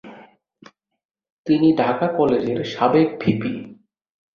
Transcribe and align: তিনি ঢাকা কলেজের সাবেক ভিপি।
তিনি 1.45 1.67
ঢাকা 1.75 2.07
কলেজের 2.17 2.59
সাবেক 2.65 3.07
ভিপি। 3.21 3.53